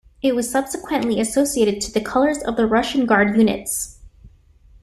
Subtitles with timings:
[0.23, 3.99] It was subsequently associated to the colors of the Russian Guard units.